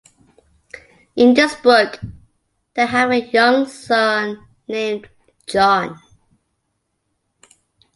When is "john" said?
5.45-5.99